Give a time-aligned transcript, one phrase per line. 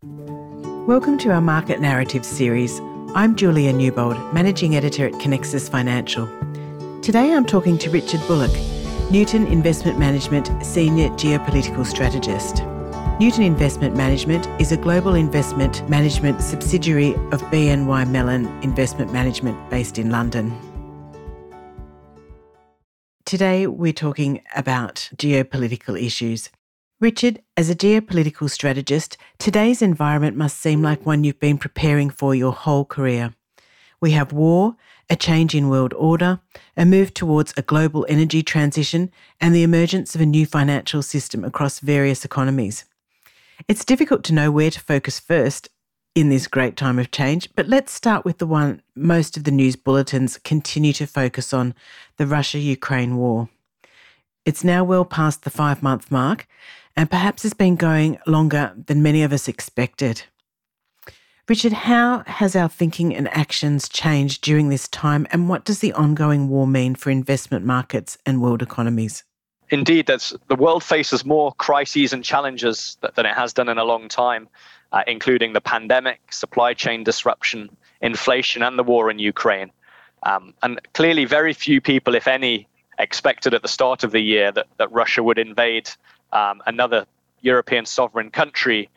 [0.00, 2.78] Welcome to our Market Narrative series.
[3.16, 6.28] I'm Julia Newbold, Managing Editor at Conexus Financial.
[7.00, 8.52] Today I'm talking to Richard Bullock,
[9.10, 12.62] Newton Investment Management Senior Geopolitical Strategist.
[13.18, 19.98] Newton Investment Management is a global investment management subsidiary of BNY Mellon Investment Management based
[19.98, 20.56] in London.
[23.24, 26.50] Today we're talking about geopolitical issues.
[27.00, 32.34] Richard, as a geopolitical strategist, today's environment must seem like one you've been preparing for
[32.34, 33.34] your whole career.
[34.00, 34.74] We have war,
[35.08, 36.40] a change in world order,
[36.76, 41.44] a move towards a global energy transition, and the emergence of a new financial system
[41.44, 42.84] across various economies.
[43.68, 45.68] It's difficult to know where to focus first
[46.16, 49.52] in this great time of change, but let's start with the one most of the
[49.52, 51.76] news bulletins continue to focus on
[52.16, 53.50] the Russia Ukraine war.
[54.44, 56.48] It's now well past the five month mark,
[56.98, 60.24] and perhaps has been going longer than many of us expected.
[61.48, 65.92] Richard, how has our thinking and actions changed during this time, and what does the
[65.92, 69.22] ongoing war mean for investment markets and world economies?
[69.70, 74.08] Indeed, the world faces more crises and challenges than it has done in a long
[74.08, 74.48] time,
[74.90, 79.70] uh, including the pandemic, supply chain disruption, inflation, and the war in Ukraine.
[80.24, 82.66] Um, and clearly, very few people, if any,
[82.98, 85.88] expected at the start of the year that, that Russia would invade
[86.32, 87.06] um, another
[87.40, 88.88] European sovereign country.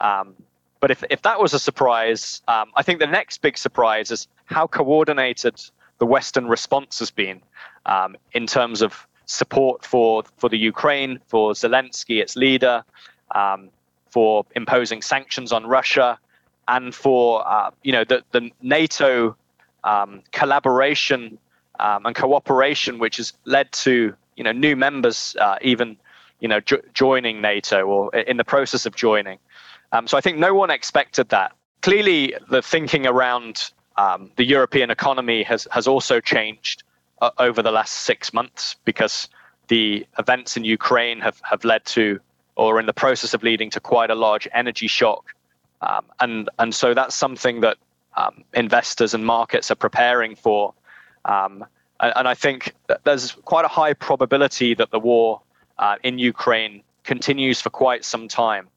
[0.00, 0.34] Um,
[0.80, 4.28] but if, if that was a surprise, um, I think the next big surprise is
[4.46, 5.60] how coordinated
[5.98, 7.42] the Western response has been
[7.86, 12.82] um, in terms of support for, for the Ukraine, for Zelensky, its leader,
[13.34, 13.68] um,
[14.08, 16.18] for imposing sanctions on Russia,
[16.66, 19.36] and for uh, you know the, the NATO
[19.84, 21.38] um, collaboration
[21.78, 25.96] and cooperation, which has led to you know new members uh, even
[26.40, 29.38] you know, jo- joining NATO or in the process of joining.
[29.92, 31.52] Um, so I think no one expected that.
[31.82, 36.82] Clearly, the thinking around um, the European economy has has also changed
[37.20, 39.28] uh, over the last six months because
[39.68, 42.20] the events in Ukraine have have led to,
[42.56, 45.34] or in the process of leading to, quite a large energy shock,
[45.82, 47.76] um, and and so that's something that
[48.16, 50.74] um, investors and markets are preparing for.
[51.24, 51.64] Um,
[52.00, 52.74] and, and I think
[53.04, 55.40] there's quite a high probability that the war
[55.80, 58.68] uh, in Ukraine continues for quite some time.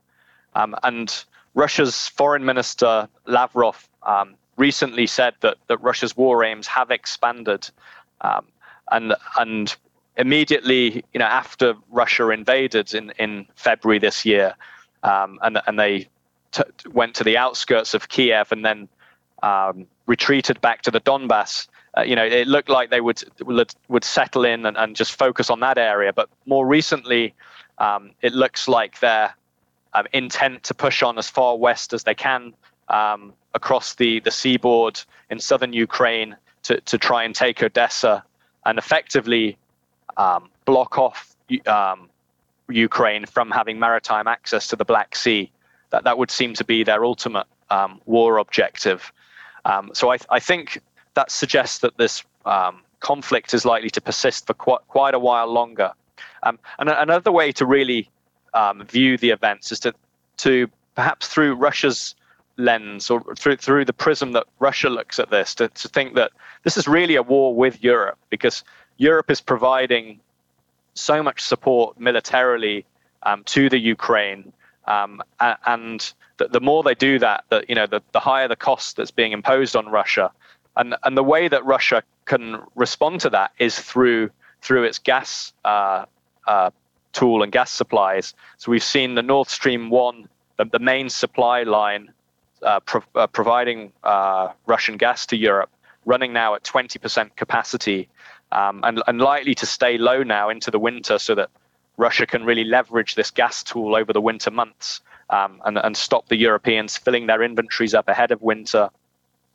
[0.56, 6.90] Um, and Russia's foreign minister Lavrov um, recently said that, that Russia's war aims have
[6.90, 7.70] expanded.
[8.22, 8.46] Um,
[8.92, 9.76] and, and
[10.18, 14.56] immediately, you know, after Russia invaded in, in February this year,
[15.04, 16.08] um, and, and they
[16.52, 18.88] t- went to the outskirts of Kiev and then
[19.42, 21.68] um, retreated back to the Donbass,
[21.98, 23.24] uh, you know, it looked like they would
[23.88, 26.12] would settle in and, and just focus on that area.
[26.12, 27.36] But more recently,
[27.78, 29.36] um, it looks like their
[29.94, 32.54] um, intent to push on as far west as they can
[32.90, 35.00] um, across the the seaboard
[35.30, 38.24] in southern Ukraine to to try and take Odessa
[38.66, 39.58] and effectively
[40.18, 41.36] um, block off
[41.68, 42.10] um,
[42.70, 45.52] Ukraine from having maritime access to the Black Sea.
[45.92, 49.14] That that would seem to be their ultimate um, war objective.
[49.94, 50.82] so I I think
[51.16, 55.48] that suggests that this um, conflict is likely to persist for quite, quite a while
[55.48, 55.92] longer.
[56.44, 58.10] Um, and another way to really
[58.54, 59.94] um, view the events is to,
[60.38, 62.16] to perhaps through Russia's
[62.58, 66.32] lens or through, through the prism that Russia looks at this, to, to think that
[66.64, 68.64] this is really a war with Europe because
[68.98, 70.20] Europe is providing
[70.94, 72.86] so much support militarily
[73.24, 74.54] um, to the Ukraine.
[74.86, 78.56] Um, and the, the, more they do that, the, you know, the, the higher the
[78.56, 80.32] cost that's being imposed on Russia,
[80.78, 84.30] and and the way that Russia can respond to that is through
[84.62, 86.06] through its gas uh,
[86.48, 86.70] uh,
[87.12, 88.34] tool and gas supplies.
[88.58, 92.12] So we've seen the Nord Stream one, the, the main supply line,
[92.62, 95.70] uh, pro- uh, providing uh, Russian gas to Europe,
[96.06, 98.08] running now at 20% capacity,
[98.52, 101.50] um, and and likely to stay low now into the winter, so that
[101.98, 105.02] Russia can really leverage this gas tool over the winter months.
[105.30, 108.90] Um, and, and stop the Europeans filling their inventories up ahead of winter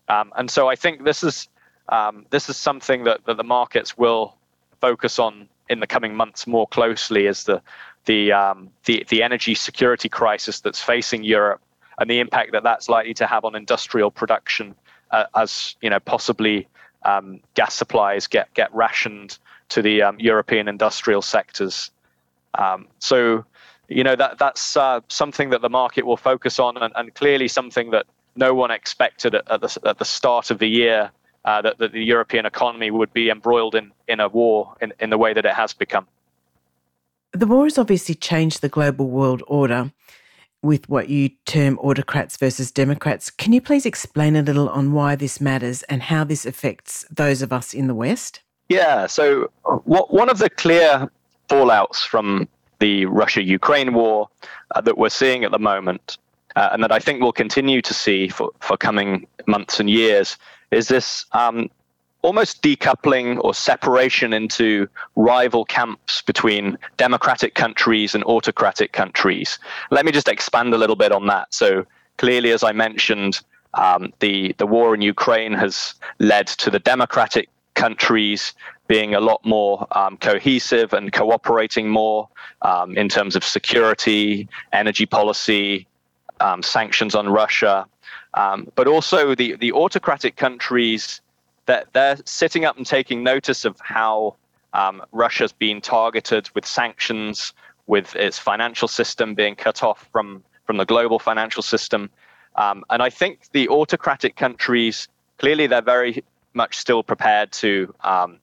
[0.09, 1.49] um, and so I think this is
[1.89, 4.37] um, this is something that, that the markets will
[4.81, 7.63] focus on in the coming months more closely as the
[8.05, 11.61] the um, the, the energy security crisis that's facing Europe
[11.99, 14.75] and the impact that that's likely to have on industrial production
[15.11, 16.67] uh, as you know possibly
[17.05, 19.39] um, gas supplies get get rationed
[19.69, 21.91] to the um, European industrial sectors.
[22.55, 23.45] Um, so
[23.89, 27.49] you know that that's uh, something that the market will focus on and, and clearly
[27.49, 28.07] something that
[28.39, 31.11] no one expected at the, at the start of the year
[31.45, 35.11] uh, that, that, the European economy would be embroiled in, in a war in, in
[35.11, 36.07] the way that it has become.
[37.33, 39.93] The war has obviously changed the global world order.
[40.63, 43.31] with what you term autocrats versus democrats.
[43.31, 47.43] Can you please explain a little on why this matters and how this affects those
[47.43, 48.41] of us in the West?
[48.69, 49.51] Yeah, so
[49.85, 51.09] what, one of the clear
[51.49, 52.49] fallouts from
[52.81, 54.29] the Russia Ukraine war
[54.75, 56.19] uh, that we're seeing at the moment,
[56.59, 60.37] uh, and that I think we'll continue to see for, for coming months and years,
[60.73, 61.71] is this um,
[62.23, 69.61] almost decoupling or separation into rival camps between democratic countries and autocratic countries.
[69.93, 71.55] Let me just expand a little bit on that.
[71.55, 73.41] So, clearly, as I mentioned,
[73.75, 78.53] um, the, the war in Ukraine has led to the democratic countries
[78.89, 82.29] being a lot more um, cohesive and cooperating more
[82.63, 85.87] um, in terms of security, energy policy,
[86.41, 87.87] um, sanctions on Russia.
[88.35, 91.21] Um, but also, the, the autocratic countries
[91.67, 94.37] that they're sitting up and taking notice of how
[94.73, 97.53] um, Russia's been targeted with sanctions,
[97.87, 102.11] with its financial system being cut off from, from the global financial system.
[102.57, 105.09] Um, and I think the autocratic countries,
[105.39, 106.23] clearly, they're very
[106.55, 108.39] much still prepared to, um,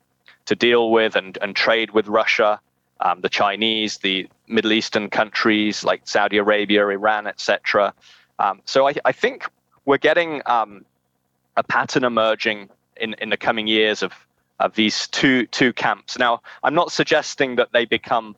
[0.45, 2.59] to deal with and, and trade with Russia.
[3.01, 7.93] Um, the Chinese, the Middle Eastern countries like Saudi Arabia, Iran, etc.
[8.39, 9.45] Um, so I, I, think
[9.85, 10.85] we're getting um,
[11.57, 14.13] a pattern emerging in, in the coming years of,
[14.59, 16.17] of these two two camps.
[16.17, 18.35] Now, I'm not suggesting that they become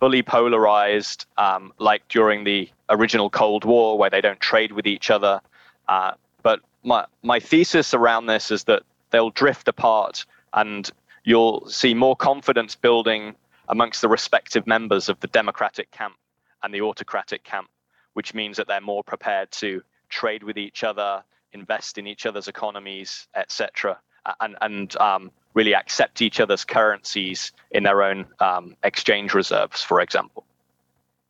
[0.00, 5.10] fully polarized um, like during the original Cold War, where they don't trade with each
[5.10, 5.40] other.
[5.88, 6.12] Uh,
[6.42, 10.90] but my my thesis around this is that they'll drift apart, and
[11.24, 13.34] you'll see more confidence building
[13.68, 16.14] amongst the respective members of the democratic camp
[16.62, 17.68] and the autocratic camp,
[18.14, 21.22] which means that they're more prepared to trade with each other,
[21.52, 23.98] invest in each other's economies, etc.,
[24.40, 30.00] and and um, really accept each other's currencies in their own um, exchange reserves, for
[30.00, 30.43] example.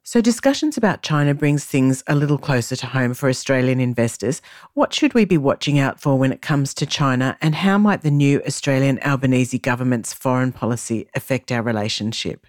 [0.06, 4.42] So, discussions about China brings things a little closer to home for Australian investors.
[4.74, 8.02] What should we be watching out for when it comes to China, and how might
[8.02, 12.46] the new Australian Albanese government's foreign policy affect our relationship?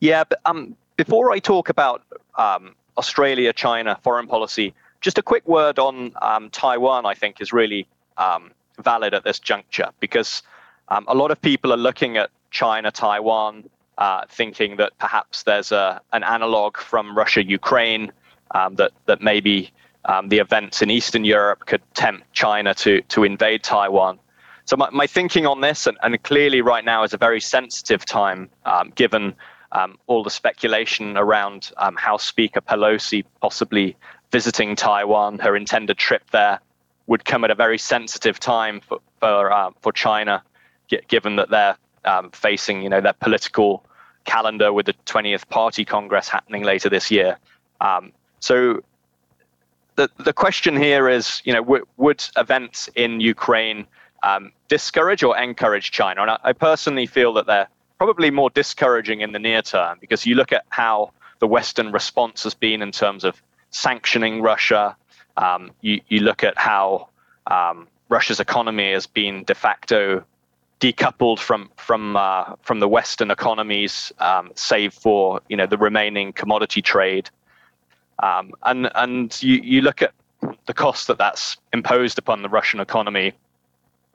[0.00, 2.02] Yeah, but um, before I talk about
[2.36, 7.52] um, Australia China foreign policy, just a quick word on um, Taiwan, I think, is
[7.52, 7.86] really
[8.16, 8.50] um,
[8.82, 10.42] valid at this juncture because
[10.88, 15.72] um, a lot of people are looking at China, Taiwan, uh, thinking that perhaps there's
[15.72, 18.12] a, an analog from Russia, Ukraine,
[18.52, 19.72] um, that, that maybe
[20.04, 24.18] um, the events in Eastern Europe could tempt China to, to invade Taiwan.
[24.64, 28.04] So, my, my thinking on this, and, and clearly right now, is a very sensitive
[28.04, 29.34] time um, given
[29.72, 33.96] um, all the speculation around House Speaker Pelosi possibly
[34.30, 36.60] visiting Taiwan, her intended trip there,
[37.06, 40.42] would come at a very sensitive time for for, uh, for China,
[41.08, 43.84] given that they're um, facing you know their political
[44.28, 47.38] calendar with the 20th Party Congress happening later this year.
[47.80, 48.82] Um, so
[49.96, 53.86] the the question here is, you know, w- would events in Ukraine
[54.22, 56.22] um, discourage or encourage China?
[56.22, 60.26] And I, I personally feel that they're probably more discouraging in the near term because
[60.26, 64.96] you look at how the Western response has been in terms of sanctioning Russia.
[65.36, 67.08] Um, you, you look at how
[67.48, 70.24] um, Russia's economy has been de facto
[70.80, 76.32] decoupled from from uh, from the Western economies, um, save for you know the remaining
[76.32, 77.30] commodity trade,
[78.22, 80.12] um, and and you, you look at
[80.66, 83.32] the cost that that's imposed upon the Russian economy.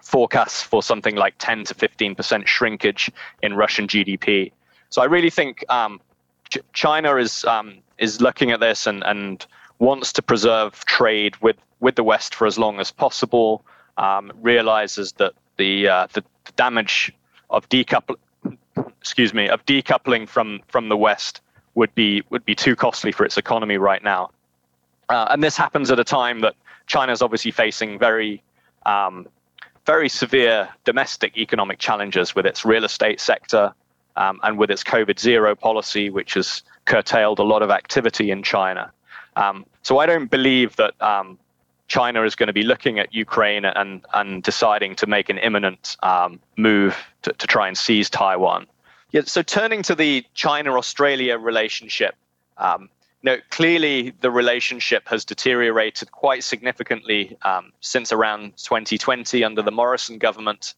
[0.02, 3.10] Forecasts for something like 10 to 15 percent shrinkage
[3.42, 4.52] in Russian GDP.
[4.90, 6.02] So I really think um,
[6.50, 9.46] Ch- China is um, is looking at this and, and
[9.80, 13.66] wants to preserve trade with, with the West for as long as possible,
[13.98, 16.24] um, realizes that the, uh, the
[16.56, 17.14] damage
[17.50, 18.18] of decoupling
[19.00, 21.42] excuse me of decoupling from from the West
[21.76, 24.30] would be would be too costly for its economy right now,
[25.10, 26.56] uh, and this happens at a time that
[26.88, 28.42] China is obviously facing very
[28.86, 29.28] um,
[29.86, 33.74] very severe domestic economic challenges with its real estate sector
[34.16, 38.44] um, and with its COVID zero policy, which has curtailed a lot of activity in
[38.44, 38.92] China.
[39.36, 41.38] Um, so I don't believe that um,
[41.88, 45.98] China is going to be looking at Ukraine and, and deciding to make an imminent
[46.04, 48.68] um, move to, to try and seize Taiwan.
[49.12, 52.16] Yeah, so turning to the China Australia relationship,
[52.58, 52.90] um,
[53.52, 60.74] clearly the relationship has deteriorated quite significantly um, since around 2020 under the Morrison government.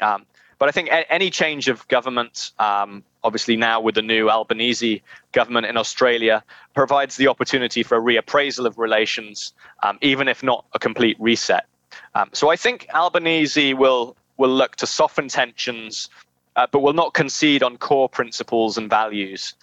[0.00, 0.26] Um,
[0.58, 5.02] but I think a- any change of government, um, obviously now with the new Albanese
[5.32, 6.42] government in Australia,
[6.74, 11.66] provides the opportunity for a reappraisal of relations, um, even if not a complete reset.
[12.14, 16.08] Um, so I think Albanese will will look to soften tensions,
[16.56, 19.54] uh, but will not concede on core principles and values.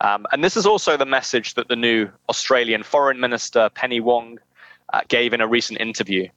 [0.00, 4.38] Um, and this is also the message that the new Australian Foreign Minister Penny Wong
[4.92, 6.28] uh, gave in a recent interview.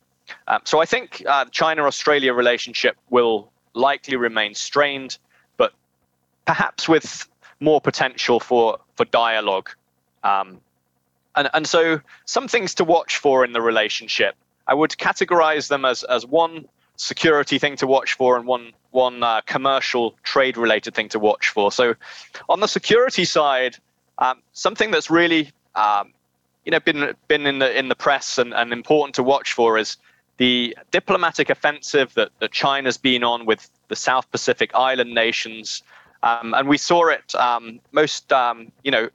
[0.47, 5.17] Um, so I think uh, China Australia relationship will likely remain strained,
[5.57, 5.73] but
[6.45, 7.27] perhaps with
[7.59, 9.69] more potential for, for dialogue.
[10.23, 10.61] Um,
[11.35, 14.35] and, and so some things to watch for in the relationship.
[14.67, 19.23] I would categorize them as, as one security thing to watch for and one one
[19.23, 21.71] uh, commercial trade related thing to watch for.
[21.71, 21.95] So,
[22.47, 23.75] on the security side,
[24.19, 26.13] um, something that's really um,
[26.65, 29.77] you know been been in the in the press and, and important to watch for
[29.77, 29.97] is
[30.37, 35.83] the diplomatic offensive that, that China's been on with the South Pacific island nations,
[36.23, 39.09] um, and we saw it um, most um, you know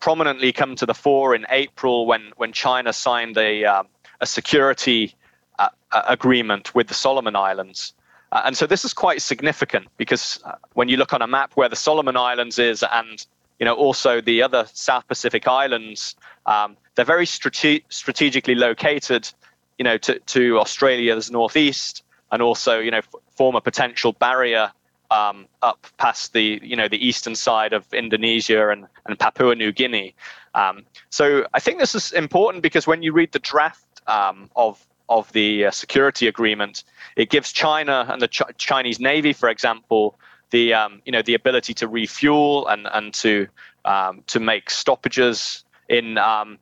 [0.00, 3.86] prominently come to the fore in April when when China signed a um,
[4.20, 5.14] a security
[5.58, 5.68] uh,
[6.08, 7.92] agreement with the Solomon Islands.
[8.30, 11.52] Uh, and so this is quite significant because uh, when you look on a map
[11.54, 13.26] where the Solomon Islands is and
[13.58, 16.14] you know also the other South Pacific islands,
[16.46, 19.30] um, they're very strate- strategically located,
[19.78, 24.70] you know, to, to Australia's northeast and also you know f- form a potential barrier
[25.10, 29.72] um, up past the you know the eastern side of Indonesia and, and Papua New
[29.72, 30.14] Guinea.
[30.54, 34.84] Um, so I think this is important because when you read the draft um, of
[35.08, 36.84] of the uh, security agreement.
[37.16, 40.18] It gives China and the Ch- Chinese Navy, for example,
[40.50, 43.46] the um, you know the ability to refuel and and to
[43.84, 46.58] um, to make stoppages in um,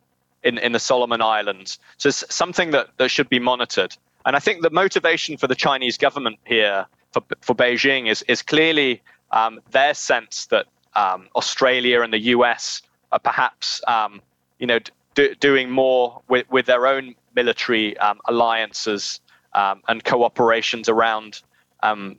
[0.46, 1.78] in in the Solomon Islands.
[1.98, 3.92] So it's something that that should be monitored.
[4.24, 8.42] And I think the motivation for the Chinese government here for for Beijing is is
[8.42, 14.20] clearly um, their sense that um, Australia and the US are perhaps um,
[14.58, 14.78] you know
[15.14, 19.20] do, doing more with, with their own military um, alliances
[19.54, 21.40] um, and cooperations around
[21.82, 22.16] um,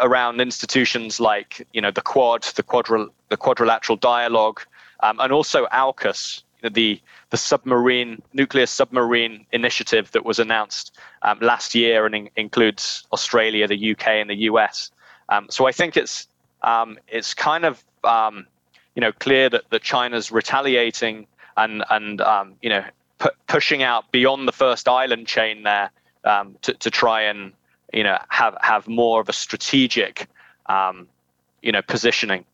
[0.00, 4.60] around institutions like you know the Quad, the the Quadrilateral Dialogue,
[5.02, 7.00] um, and also AUKUS, know, the
[7.30, 13.66] the submarine nuclear submarine initiative that was announced um, last year and in- includes Australia,
[13.66, 14.90] the UK, and the US.
[15.28, 16.28] Um, so I think it's
[17.08, 17.84] it's kind of
[18.94, 21.26] you know clear that, that China's retaliating
[21.56, 22.84] and and um, you know
[23.18, 25.90] pu- pushing out beyond the first island chain there
[26.24, 27.52] um, to to try and
[27.92, 30.26] you know have have more of a strategic
[30.66, 31.06] um,
[31.62, 32.44] you know positioning.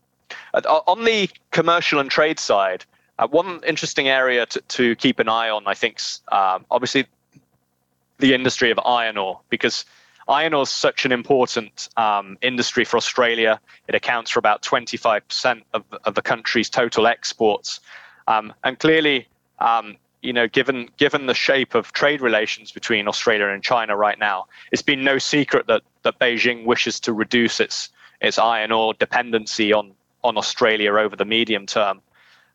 [0.55, 2.85] Uh, on the commercial and trade side,
[3.19, 7.07] uh, one interesting area to, to keep an eye on, I think, um, obviously
[8.19, 9.85] the industry of iron ore, because
[10.29, 13.61] iron ore is such an important um, industry for Australia.
[13.89, 17.81] It accounts for about 25% of, of the country's total exports.
[18.27, 23.47] Um, and clearly, um, you know, given given the shape of trade relations between Australia
[23.47, 27.91] and China right now, it's been no secret that that Beijing wishes to reduce its
[28.21, 29.93] its iron ore dependency on
[30.25, 32.01] on Australia over the medium term,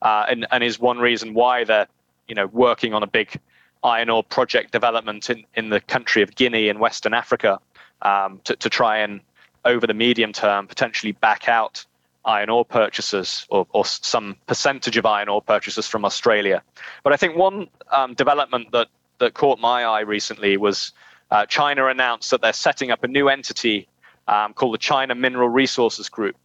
[0.02, 1.88] uh, and and is one reason why they're
[2.28, 3.40] you know working on a big
[3.84, 7.60] iron ore project development in, in the country of Guinea in Western Africa
[8.02, 9.22] um, to, to try and
[9.66, 11.86] over the medium term potentially back out
[12.26, 16.62] iron ore purchases or, or, some percentage of iron ore purchases from Australia.
[17.04, 20.92] But I think one um, development that, that caught my eye recently was
[21.32, 23.88] uh, China announced that they're setting up a new entity
[24.28, 26.36] um, called the China Mineral Resources Group,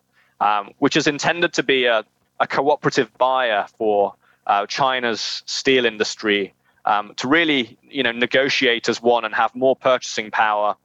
[0.40, 2.04] um, which is intended to be a,
[2.40, 4.14] a cooperative buyer for
[4.46, 9.74] uh, China's steel industry um, to really you know, negotiate as one and have more
[9.74, 10.76] purchasing power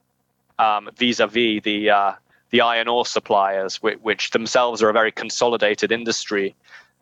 [0.58, 2.12] um, vis-a-vis the uh,
[2.50, 6.54] the iron ore suppliers, which, which themselves are a very consolidated industry.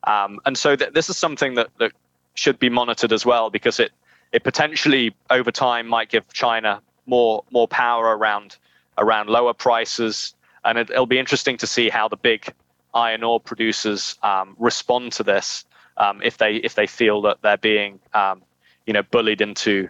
[0.05, 1.91] Um, and so th- this is something that, that
[2.35, 3.91] should be monitored as well because it,
[4.33, 8.57] it potentially over time might give China more more power around
[8.97, 10.35] around lower prices.
[10.65, 12.55] And it, will be interesting to see how the big
[12.95, 15.65] iron ore producers um, respond to this
[15.97, 18.43] um, if they if they feel that they're being um,
[18.87, 19.89] you know bullied into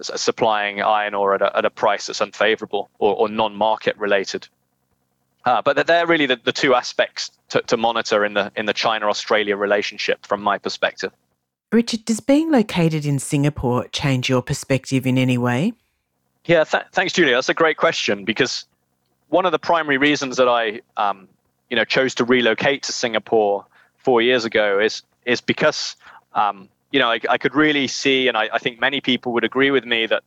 [0.00, 4.48] supplying iron ore at a, at a price that's unfavorable or, or non-market related.
[5.44, 8.74] Uh, but they're really the, the two aspects to, to monitor in the in the
[8.74, 11.12] China Australia relationship from my perspective.
[11.72, 15.72] Richard, does being located in Singapore change your perspective in any way?
[16.46, 17.34] Yeah, th- thanks, Julia.
[17.34, 18.64] That's a great question because
[19.28, 21.28] one of the primary reasons that I, um,
[21.70, 23.64] you know, chose to relocate to Singapore
[23.96, 25.96] four years ago is is because,
[26.34, 29.44] um, you know, I, I, could really see, and I, I, think many people would
[29.44, 30.22] agree with me that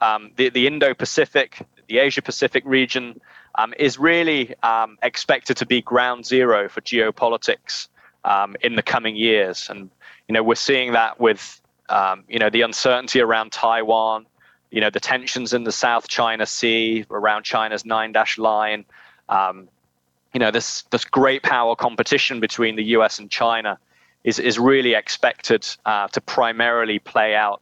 [0.00, 3.20] um, the the Indo-Pacific, the Asia-Pacific region
[3.54, 7.88] um, is really um, expected to be ground zero for geopolitics
[8.24, 9.68] um, in the coming years.
[9.70, 9.90] And
[10.26, 14.26] you know, we're seeing that with um, you know the uncertainty around Taiwan,
[14.70, 18.84] you know, the tensions in the South China Sea around China's nine dash line.
[19.28, 19.68] Um,
[20.32, 23.18] you know this this great power competition between the U.S.
[23.18, 23.78] and China
[24.24, 27.60] is is really expected uh, to primarily play out,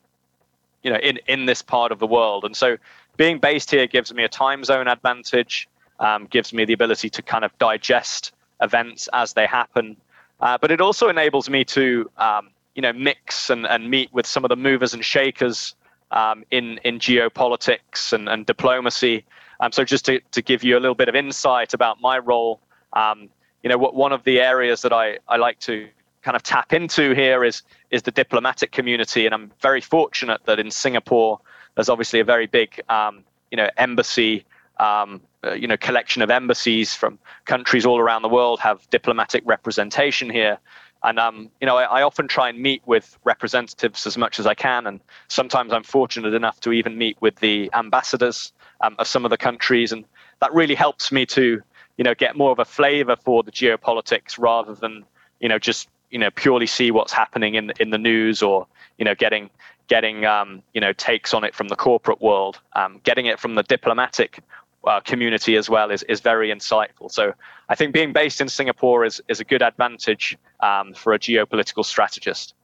[0.82, 2.44] you know, in in this part of the world.
[2.44, 2.76] And so,
[3.16, 5.68] being based here gives me a time zone advantage,
[6.00, 9.96] um, gives me the ability to kind of digest events as they happen,
[10.40, 14.26] uh, but it also enables me to, um, you know, mix and, and meet with
[14.26, 15.74] some of the movers and shakers
[16.10, 19.24] um, in in geopolitics and, and diplomacy.
[19.60, 22.60] Um, so just to, to give you a little bit of insight about my role,
[22.92, 23.28] um,
[23.62, 25.88] you know, what one of the areas that I, I like to
[26.22, 30.58] kind of tap into here is is the diplomatic community, and I'm very fortunate that
[30.58, 31.40] in Singapore
[31.74, 34.44] there's obviously a very big um, you know embassy
[34.78, 39.42] um, uh, you know collection of embassies from countries all around the world have diplomatic
[39.46, 40.58] representation here.
[41.04, 44.48] And um, you know, I, I, often try and meet with representatives as much as
[44.48, 44.98] I can, and
[45.28, 49.36] sometimes I'm fortunate enough to even meet with the ambassadors um, of some of the
[49.36, 50.04] countries, and
[50.40, 51.60] that really helps me to,
[51.96, 55.04] you know, get more of a flavour for the geopolitics rather than,
[55.40, 58.66] you know, just you know purely see what's happening in in the news or
[58.96, 59.50] you know getting
[59.88, 63.54] getting um, you know takes on it from the corporate world, um, getting it from
[63.54, 64.40] the diplomatic
[64.86, 67.10] uh, community as well is, is very insightful.
[67.10, 67.34] So
[67.68, 71.84] I think being based in Singapore is, is a good advantage um, for a geopolitical
[71.84, 72.54] strategist.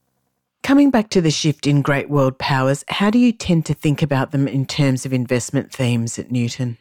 [0.65, 4.01] Coming back to the shift in great world powers, how do you tend to think
[4.01, 6.79] about them in terms of investment themes at Newton?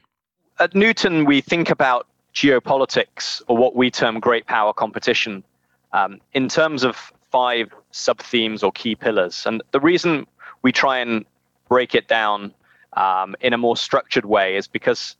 [0.57, 5.43] At Newton, we think about geopolitics or what we term great power competition
[5.91, 9.45] um, in terms of five sub themes or key pillars.
[9.45, 10.27] And the reason
[10.61, 11.25] we try and
[11.67, 12.53] break it down
[12.93, 15.17] um, in a more structured way is because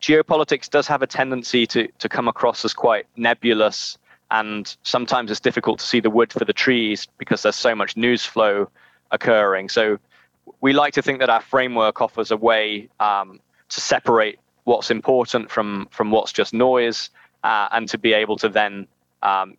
[0.00, 3.98] geopolitics does have a tendency to, to come across as quite nebulous
[4.32, 7.96] and sometimes it's difficult to see the wood for the trees because there's so much
[7.96, 8.68] news flow
[9.10, 9.68] occurring.
[9.68, 9.98] So
[10.62, 15.50] we like to think that our framework offers a way um, to separate what's important
[15.50, 17.10] from from what's just noise,
[17.44, 18.88] uh, and to be able to then
[19.22, 19.56] um,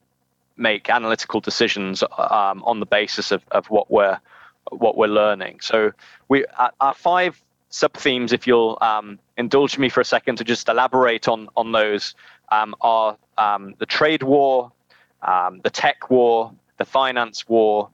[0.58, 4.20] make analytical decisions um, on the basis of, of what we're
[4.72, 5.60] what we're learning.
[5.62, 5.92] So
[6.30, 6.46] we
[6.82, 7.40] our five
[7.70, 11.72] sub themes, if you'll um, indulge me for a second to just elaborate on on
[11.72, 12.16] those,
[12.52, 14.72] um, are um, the trade war,
[15.22, 17.90] um, the tech war, the finance war,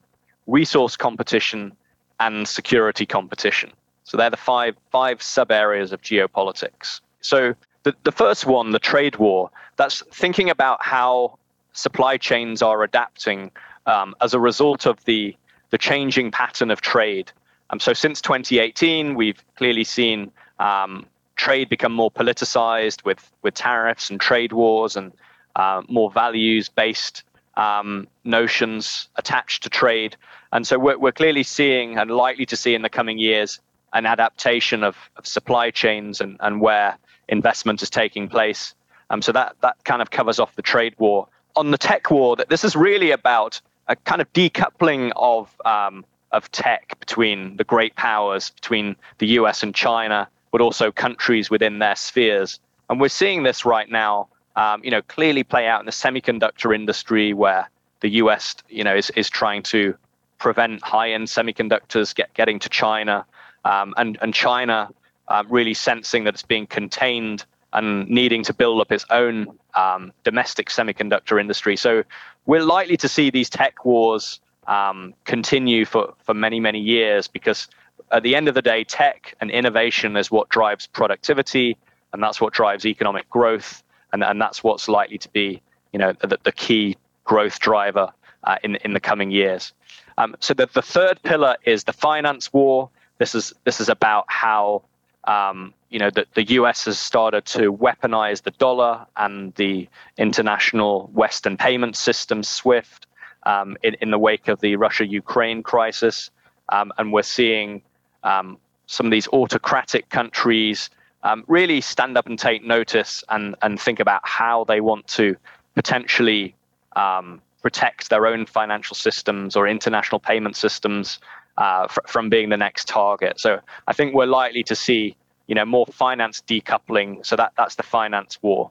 [0.46, 1.72] resource competition,
[2.18, 3.70] and security competition.
[4.04, 7.00] So they're the five five sub areas of geopolitics.
[7.20, 11.38] So the, the first one, the trade war, that's thinking about how
[11.72, 13.50] supply chains are adapting
[13.86, 15.36] um, as a result of the
[15.70, 17.32] the changing pattern of trade
[17.70, 21.06] um, so since 2018, we've clearly seen um,
[21.40, 25.12] trade become more politicized with, with tariffs and trade wars and
[25.56, 27.24] uh, more values based
[27.56, 30.16] um, notions attached to trade.
[30.52, 33.58] And so we're, we're clearly seeing and likely to see in the coming years
[33.94, 36.98] an adaptation of, of supply chains and, and where
[37.28, 38.74] investment is taking place.
[39.08, 41.26] Um, so that, that kind of covers off the trade war.
[41.56, 46.04] On the tech war, that this is really about a kind of decoupling of um,
[46.32, 51.78] of tech between the great powers, between the US and China, but also countries within
[51.78, 52.60] their spheres.
[52.88, 56.74] And we're seeing this right now, um, you know, clearly play out in the semiconductor
[56.74, 59.94] industry, where the US, you know, is, is trying to
[60.38, 63.24] prevent high-end semiconductors get, getting to China,
[63.64, 64.90] um, and and China
[65.28, 70.12] uh, really sensing that it's being contained and needing to build up its own um,
[70.24, 71.76] domestic semiconductor industry.
[71.76, 72.02] So
[72.46, 77.68] we're likely to see these tech wars um, continue for, for many, many years because
[78.10, 81.76] at the end of the day, tech and innovation is what drives productivity
[82.12, 83.82] and that's what drives economic growth.
[84.12, 88.12] And, and that's what's likely to be, you know, the, the key growth driver
[88.44, 89.72] uh, in, in the coming years.
[90.18, 92.90] Um, so the, the third pillar is the finance war.
[93.18, 94.82] This is, this is about how
[95.24, 101.10] um, you know, the, the US has started to weaponize the dollar and the international
[101.12, 103.06] Western payment system, SWIFT,
[103.44, 106.30] um, in, in the wake of the Russia Ukraine crisis.
[106.70, 107.82] Um, and we're seeing
[108.22, 110.90] um, some of these autocratic countries
[111.22, 115.36] um, really stand up and take notice and, and think about how they want to
[115.74, 116.54] potentially
[116.96, 121.18] um, protect their own financial systems or international payment systems
[121.58, 123.38] uh, fr- from being the next target.
[123.38, 127.24] So I think we're likely to see you know more finance decoupling.
[127.26, 128.70] So that that's the finance war.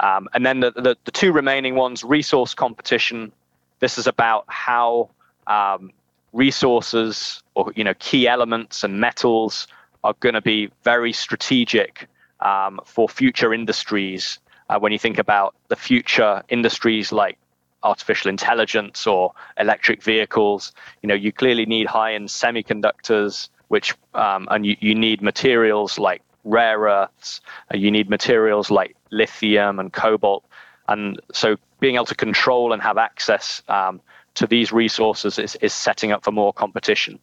[0.00, 3.30] Um, and then the, the, the, two remaining ones, resource competition
[3.82, 5.10] this is about how
[5.48, 5.90] um,
[6.32, 9.66] resources or you know key elements and metals
[10.04, 12.08] are going to be very strategic
[12.40, 14.38] um, for future industries.
[14.68, 17.38] Uh, when you think about the future industries like
[17.82, 24.64] artificial intelligence or electric vehicles, you know you clearly need high-end semiconductors, which um, and
[24.66, 27.40] you, you need materials like rare earths.
[27.72, 30.44] Uh, you need materials like lithium and cobalt.
[30.88, 34.00] And so being able to control and have access um,
[34.34, 37.18] to these resources is, is setting up for more competition.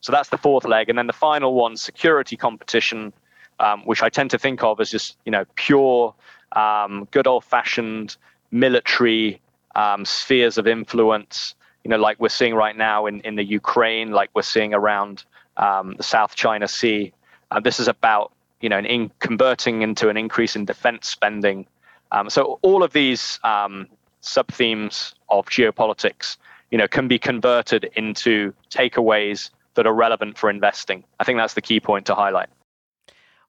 [0.00, 0.88] So that's the fourth leg.
[0.88, 3.12] And then the final one, security competition,
[3.60, 6.14] um, which I tend to think of as just, you know, pure,
[6.52, 8.16] um, good old fashioned
[8.50, 9.40] military
[9.74, 14.10] um, spheres of influence, you know, like we're seeing right now in, in the Ukraine,
[14.10, 15.24] like we're seeing around
[15.56, 17.12] um, the South China Sea.
[17.50, 21.66] Uh, this is about, you know, an in converting into an increase in defense spending.
[22.12, 23.86] Um, so all of these um,
[24.20, 26.36] sub themes of geopolitics,
[26.70, 31.04] you know, can be converted into takeaways that are relevant for investing.
[31.20, 32.48] I think that's the key point to highlight.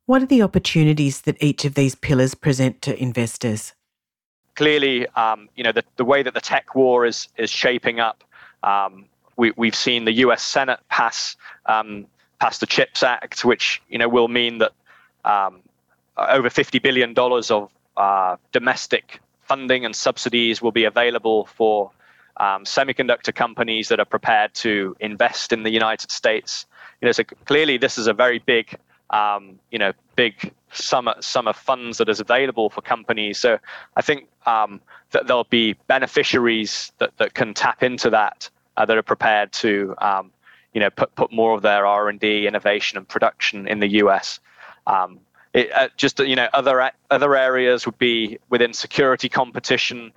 [0.06, 3.74] What are the opportunities that each of these pillars present to investors?
[4.56, 8.24] Clearly, um, you know, the, the way that the tech war is is shaping up,
[8.64, 10.44] um, we, we've seen the U.S.
[10.44, 12.08] Senate pass um,
[12.40, 14.72] pass the CHIPS Act, which you know will mean that
[15.26, 15.60] um,
[16.18, 21.92] over 50 billion dollars of uh, domestic funding and subsidies will be available for
[22.40, 26.66] um, semiconductor companies that are prepared to invest in the United States.
[27.02, 28.78] You know, so clearly this is a very big,
[29.10, 33.38] um, you know, big sum of, sum of funds that is available for companies.
[33.38, 33.60] So
[33.96, 38.98] I think um, that there'll be beneficiaries that, that can tap into that uh, that
[38.98, 40.32] are prepared to, um,
[40.74, 43.88] you know, put put more of their R and D, innovation, and production in the
[44.04, 44.40] U.S.
[44.86, 45.20] Um,
[45.54, 50.12] it, uh, just you know, other other areas would be within security competition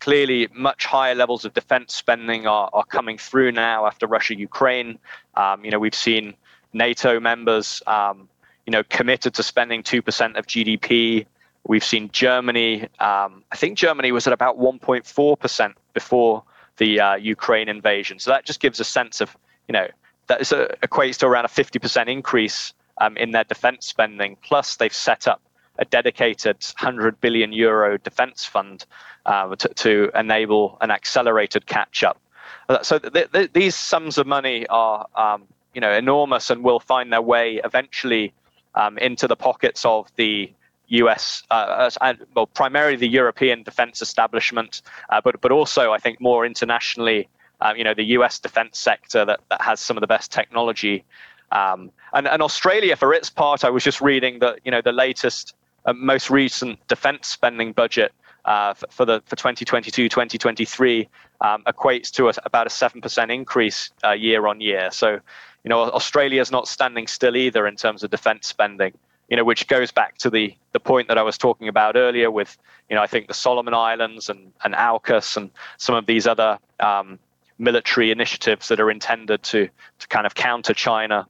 [0.00, 4.98] clearly much higher levels of defense spending are, are coming through now after Russia Ukraine.
[5.34, 6.34] Um, you know, we've seen
[6.72, 8.28] NATO members, um,
[8.66, 11.26] you know, committed to spending 2% of GDP.
[11.66, 16.42] We've seen Germany, um, I think Germany was at about 1.4% before
[16.78, 18.18] the uh, Ukraine invasion.
[18.18, 19.36] So that just gives a sense of,
[19.68, 19.88] you know,
[20.28, 24.36] that is a, equates to around a 50% increase um, in their defense spending.
[24.42, 25.42] Plus, they've set up
[25.80, 28.84] a dedicated 100 billion euro defense fund
[29.26, 32.20] uh, to, to, enable an accelerated catch up.
[32.68, 36.80] Uh, so th- th- these sums of money are um, you know enormous and will
[36.80, 38.32] find their way eventually
[38.74, 40.52] um, into the pockets of the
[40.88, 41.42] U.S.
[41.50, 46.44] Uh, and well, primarily the European defense establishment, uh, but but also I think more
[46.44, 47.28] internationally,
[47.60, 48.38] um, you know, the U.S.
[48.38, 51.04] defense sector that, that has some of the best technology.
[51.52, 54.92] Um, and, and Australia, for its part, I was just reading that you know the
[54.92, 55.54] latest
[55.94, 58.12] most recent defense spending budget
[58.44, 61.08] uh, for, the for 2022 2023
[61.42, 64.90] um, equates to a, about a 7% increase uh, year on year.
[64.90, 65.20] So
[65.64, 68.92] you know australia is not standing still either in terms of defense spending
[69.28, 72.30] you know which goes back to the the point that i was talking about earlier
[72.30, 72.56] with
[72.88, 76.58] you know i think the solomon islands and and aukus and some of these other
[76.80, 77.18] um,
[77.58, 81.26] military initiatives that are intended to to kind of counter china.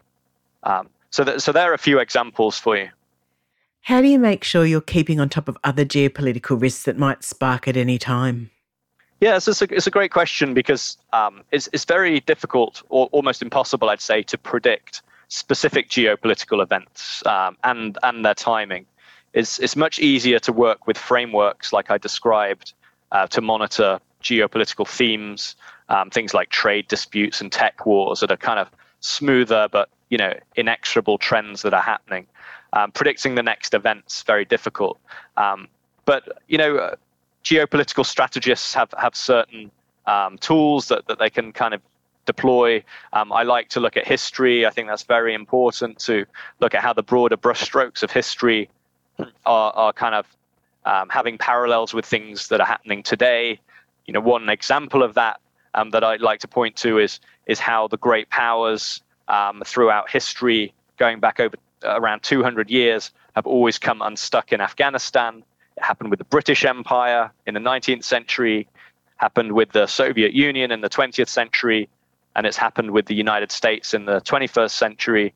[0.62, 2.90] Um, so, th- so there are a few examples for you
[3.82, 7.24] how do you make sure you're keeping on top of other geopolitical risks that might
[7.24, 8.50] spark at any time?
[9.20, 13.42] Yeah, it's a, it's a great question because um, it's, it's very difficult or almost
[13.42, 18.86] impossible, I'd say, to predict specific geopolitical events um, and, and their timing.
[19.34, 22.72] It's, it's much easier to work with frameworks like I described
[23.12, 25.56] uh, to monitor geopolitical themes,
[25.88, 28.68] um, things like trade disputes and tech wars that are kind of
[29.00, 32.26] smoother but you know inexorable trends that are happening.
[32.72, 35.00] Um, predicting the next event's very difficult.
[35.36, 35.68] Um,
[36.04, 36.96] but you know, uh,
[37.44, 39.70] geopolitical strategists have have certain
[40.06, 41.80] um, tools that, that they can kind of
[42.26, 42.82] deploy.
[43.12, 44.66] Um, I like to look at history.
[44.66, 46.26] I think that's very important to
[46.60, 48.68] look at how the broader brushstrokes of history
[49.46, 50.26] are, are kind of
[50.84, 53.58] um, having parallels with things that are happening today.
[54.06, 55.40] You know, one example of that
[55.74, 59.02] um, that I'd like to point to is is how the great powers
[59.64, 65.42] throughout history, going back over around 200 years have always come unstuck in Afghanistan.
[65.76, 68.68] It happened with the British Empire in the 19th century,
[69.16, 71.88] happened with the Soviet Union in the 20th century,
[72.36, 75.34] and it's happened with the United States in the 21st century.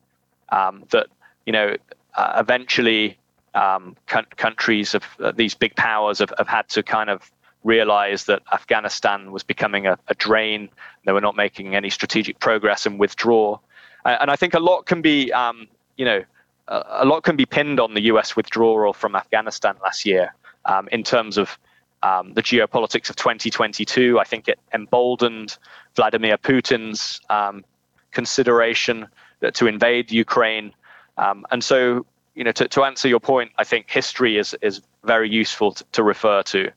[0.49, 1.07] Um, that
[1.45, 1.75] you know,
[2.15, 3.17] uh, eventually,
[3.53, 7.31] um, countries of uh, these big powers have, have had to kind of
[7.63, 10.69] realize that Afghanistan was becoming a, a drain.
[11.05, 13.59] They were not making any strategic progress and withdraw.
[14.05, 16.23] And I think a lot can be, um, you know,
[16.67, 20.33] a lot can be pinned on the US withdrawal from Afghanistan last year
[20.65, 21.57] um, in terms of
[22.03, 24.19] um, the geopolitics of 2022.
[24.19, 25.57] I think it emboldened
[25.95, 27.63] Vladimir Putin's um,
[28.11, 29.07] consideration
[29.53, 30.73] to invade Ukraine.
[31.17, 34.81] Um, and so, you know, to, to, answer your point, I think history is, is
[35.03, 36.71] very useful to, to refer to.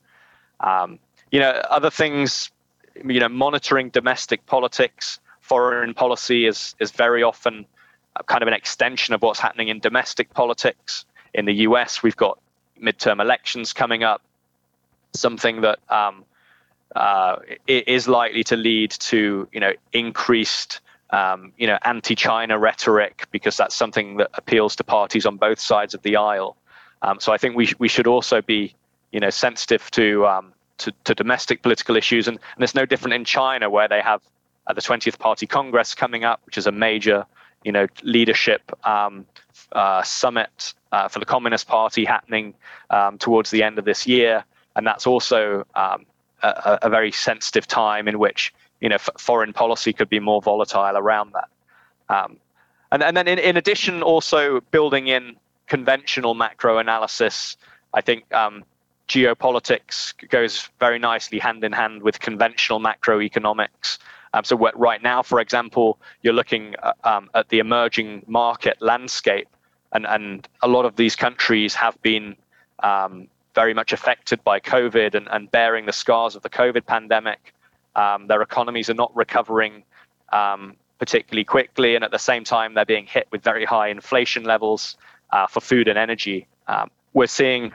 [0.59, 0.99] Um,
[1.31, 2.51] you know, other things,
[3.03, 7.65] you know, monitoring domestic politics, foreign policy is, is very often
[8.27, 11.05] kind of an extension of what's happening in domestic politics.
[11.33, 12.39] In the US, we've got
[12.81, 14.21] midterm elections coming up,
[15.13, 16.25] something that um,
[16.95, 23.57] uh, is likely to lead to you know increased um, you know anti-China rhetoric because
[23.57, 26.55] that's something that appeals to parties on both sides of the aisle.
[27.01, 28.75] Um, so I think we sh- we should also be
[29.11, 33.13] you know sensitive to um, to, to, domestic political issues, and, and, it's no different
[33.13, 34.21] in China where they have
[34.67, 37.25] uh, the 20th Party Congress coming up, which is a major
[37.63, 39.25] you know leadership um,
[39.71, 42.53] uh, summit uh, for the Communist Party happening
[42.89, 44.43] um, towards the end of this year,
[44.75, 46.05] and that's also um,
[46.41, 50.41] a, a, very sensitive time in which you know f- foreign policy could be more
[50.41, 51.49] volatile around that.
[52.09, 52.37] Um,
[52.91, 55.35] and, and then in, in addition, also building in
[55.67, 57.55] conventional macro analysis,
[57.93, 58.63] I think um,
[59.07, 63.97] geopolitics goes very nicely hand in hand with conventional macroeconomics.
[64.33, 69.47] Um, so right now, for example, you're looking uh, um, at the emerging market landscape,
[69.91, 72.35] and, and a lot of these countries have been
[72.83, 77.53] um, very much affected by COVID and, and bearing the scars of the COVID pandemic.
[77.95, 79.83] Um, their economies are not recovering
[80.31, 84.43] um, particularly quickly, and at the same time, they're being hit with very high inflation
[84.43, 84.95] levels
[85.31, 86.47] uh, for food and energy.
[86.67, 87.73] Um, we're seeing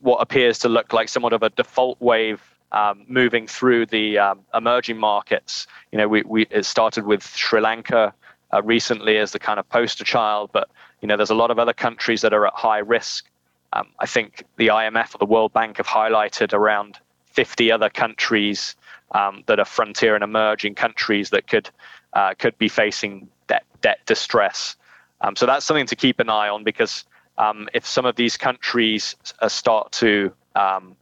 [0.00, 4.40] what appears to look like somewhat of a default wave um, moving through the um,
[4.54, 5.66] emerging markets.
[5.92, 8.14] You know, we, we it started with Sri Lanka
[8.52, 10.68] uh, recently as the kind of poster child, but
[11.00, 13.28] you know, there's a lot of other countries that are at high risk.
[13.72, 18.74] Um, I think the IMF or the World Bank have highlighted around 50 other countries
[19.12, 21.70] um, that are frontier and emerging countries that could
[22.14, 24.76] uh, could be facing debt debt distress.
[25.20, 27.04] Um, so that's something to keep an eye on because
[27.38, 29.16] um, if some of these countries
[29.48, 30.96] start to um,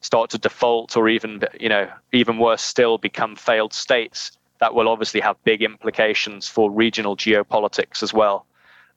[0.00, 4.88] start to default or even you know even worse still become failed states that will
[4.88, 8.46] obviously have big implications for regional geopolitics as well.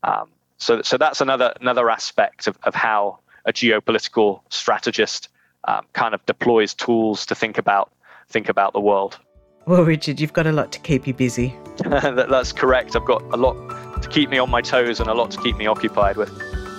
[0.04, 5.30] Um, so so that's another another aspect of, of how a geopolitical strategist
[5.66, 7.92] um, kind of deploys tools to think about
[8.30, 9.20] think about the world.
[9.66, 11.56] Well richard you've got a lot to keep you busy.
[11.90, 12.96] That, that's correct.
[12.96, 13.56] I've got a lot
[14.02, 16.30] to keep me on my toes and a lot to keep me occupied with.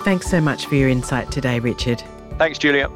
[0.03, 2.01] Thanks so much for your insight today richard.
[2.37, 2.89] Thanks julia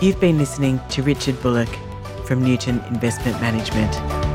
[0.00, 1.68] You've been listening to Richard Bullock
[2.24, 4.29] from Newton Investment Management.